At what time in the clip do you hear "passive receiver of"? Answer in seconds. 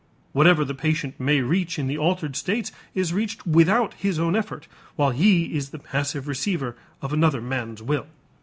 5.77-7.11